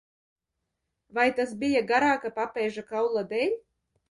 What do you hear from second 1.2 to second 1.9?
tas bija